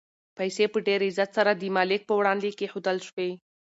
پیسې 0.37 0.65
په 0.73 0.79
ډېر 0.87 0.99
عزت 1.09 1.29
سره 1.37 1.51
د 1.55 1.63
مالک 1.75 2.01
په 2.07 2.13
وړاندې 2.19 2.49
کېښودل 2.57 2.97
شوې. 3.07 3.29